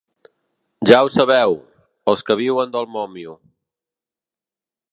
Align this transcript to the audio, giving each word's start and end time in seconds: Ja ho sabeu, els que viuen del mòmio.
Ja 0.91 1.01
ho 1.07 1.11
sabeu, 1.17 1.53
els 2.13 2.25
que 2.29 2.39
viuen 2.41 2.73
del 2.77 2.89
mòmio. 2.95 3.35